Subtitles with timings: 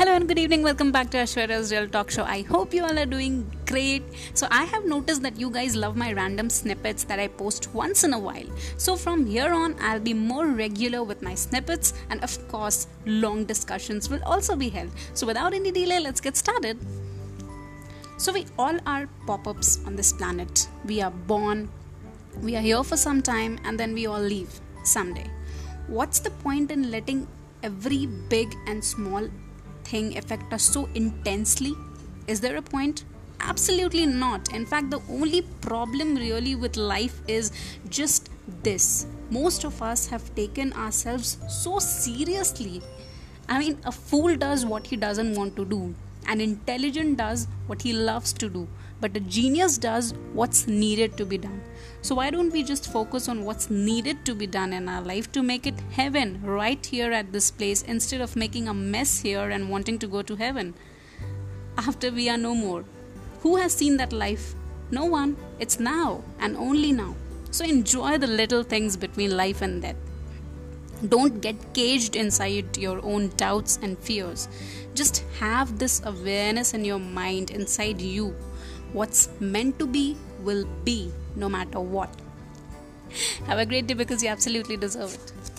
[0.00, 0.62] Hello and good evening.
[0.62, 2.22] Welcome back to Ashwarya's Real Talk Show.
[2.24, 4.02] I hope you all are doing great.
[4.32, 8.02] So, I have noticed that you guys love my random snippets that I post once
[8.02, 8.46] in a while.
[8.78, 13.44] So, from here on, I'll be more regular with my snippets, and of course, long
[13.44, 14.90] discussions will also be held.
[15.12, 16.78] So, without any delay, let's get started.
[18.16, 20.66] So, we all are pop ups on this planet.
[20.86, 21.68] We are born,
[22.40, 25.30] we are here for some time, and then we all leave someday.
[25.88, 27.28] What's the point in letting
[27.62, 29.28] every big and small
[29.90, 31.74] thing affect us so intensely?
[32.26, 33.04] Is there a point?
[33.40, 34.52] Absolutely not.
[34.52, 37.52] In fact, the only problem really with life is
[37.88, 38.28] just
[38.62, 39.06] this.
[39.30, 42.82] Most of us have taken ourselves so seriously.
[43.48, 45.94] I mean, a fool does what he doesn't want to do,
[46.26, 48.68] an intelligent does what he loves to do,
[49.00, 51.60] but a genius does what's needed to be done.
[52.02, 55.30] So, why don't we just focus on what's needed to be done in our life
[55.32, 59.50] to make it heaven right here at this place instead of making a mess here
[59.50, 60.74] and wanting to go to heaven
[61.76, 62.84] after we are no more?
[63.40, 64.54] Who has seen that life?
[64.90, 65.36] No one.
[65.58, 67.14] It's now and only now.
[67.50, 70.09] So, enjoy the little things between life and death.
[71.08, 74.48] Don't get caged inside your own doubts and fears.
[74.94, 78.34] Just have this awareness in your mind inside you.
[78.92, 82.10] What's meant to be will be no matter what.
[83.46, 85.49] Have a great day because you absolutely deserve it.